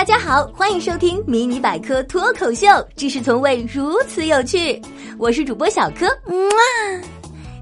[0.00, 4.80] 大家好，欢迎收听《迷你百科脱口秀》，知识从未如此有趣。
[5.18, 6.64] 我是主播小柯，啊，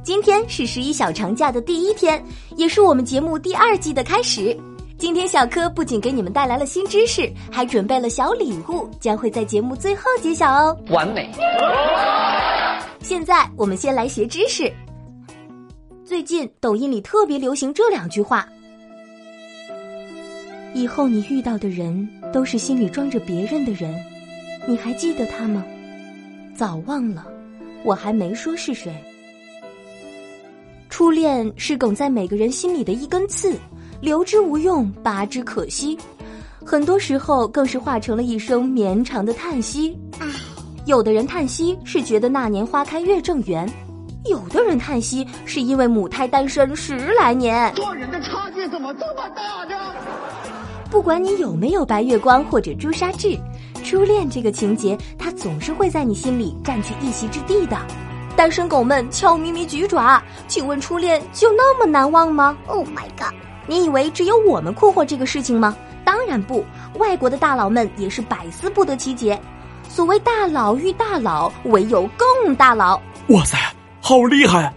[0.05, 2.25] 今天是十一小长假的第一天，
[2.55, 4.57] 也是我们节目第二季的开始。
[4.97, 10.79] 今天小柯不仅给你们带来了新知识，还准备了小礼物，将会在节目最后揭晓哦。
[10.91, 11.29] 完美。
[13.03, 14.73] 现在我们先来学知识。
[16.05, 18.49] 最近抖音里特别流行这两句话。
[20.75, 23.95] 以后你遇到的人都是心里装着别人的人，
[24.67, 25.65] 你还记得他吗？
[26.55, 27.27] 早忘了，
[27.85, 28.95] 我还没说是谁。
[30.89, 33.55] 初恋是梗在每个人心里的一根刺，
[34.01, 35.97] 留之无用，拔之可惜，
[36.65, 39.97] 很多时候更是化成了一声绵长的叹息。
[40.87, 43.71] 有的人叹息是觉得那年花开月正圆，
[44.25, 47.73] 有的人叹息是因为母胎单身十来年。
[47.75, 49.95] 做人的差距怎么这么大呢？
[50.91, 53.39] 不管你有没有白月光或者朱砂痣，
[53.85, 57.77] 初恋这个情节，它总是会在你心里占据一席之地的。
[58.35, 63.35] 单身狗们悄咪咪举爪，请问初恋就那么难忘吗？Oh my god！
[63.67, 65.77] 你以为只有我们困惑这个事情吗？
[66.07, 66.65] 当然不，
[66.99, 69.39] 外国的大佬们也是百思不得其解。
[69.91, 72.99] 所谓大佬遇大佬，唯有更大佬。
[73.29, 73.59] 哇塞，
[74.01, 74.73] 好厉害！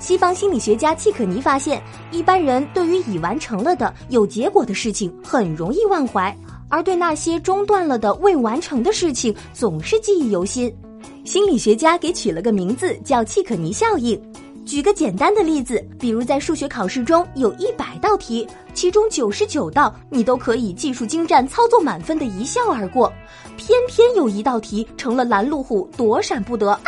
[0.00, 6.34] 西方心理学家契可尼发现，一般人对于已完成了的有结果的事情很容易忘怀，
[6.70, 10.74] 而对那些中断了的未完成的事情总是记忆犹新。
[11.22, 14.20] 心理学家给取了个名字叫契可尼效应。
[14.64, 23.12] 举个简单的例子，比如在数学考试中有一百道题，其中九十九道你都可以技术精湛、操作满分的一笑而过，
[23.56, 26.78] 偏偏有一道题成了拦路虎，躲闪不得。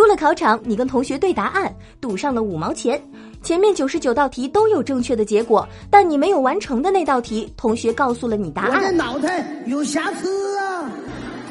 [0.00, 1.70] 出了考场，你跟同学对答案，
[2.00, 2.98] 赌上了五毛钱。
[3.42, 8.76] 前面九十九道题都有正确的结果，但你没有完成的那道题，同学告诉了你答案。
[8.76, 10.90] 我的脑袋有瑕疵啊！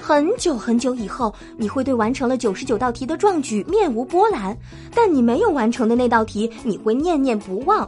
[0.01, 4.57] 很久很久以后，你会对完成了九十九道题的壮举面无波澜，
[4.95, 7.87] 但你没有完成的那道题，你会念念不忘。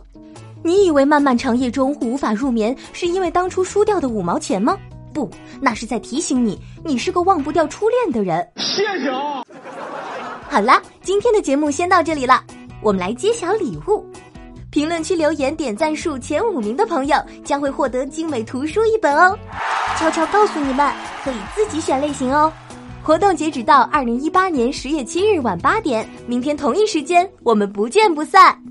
[0.62, 4.78] 你以为漫漫长夜中无法入眠，是因为当初输掉的五毛钱吗？
[5.12, 5.28] 不，
[5.60, 8.48] 那是在提醒你，你是个忘不掉初恋的人。
[8.58, 9.44] 谢谢啊。
[10.52, 12.44] 好了，今天的节目先到这里了，
[12.82, 14.06] 我们来揭晓礼物。
[14.70, 19.34] 评论区留言点赞数前五名的朋友将会获得精美图书一本哦。
[19.98, 22.52] 悄悄告诉你们，可以自己选类型哦。
[23.02, 28.62] 活动截止到二零一八年十月七日晚八点，明天同一时间我们不见不散。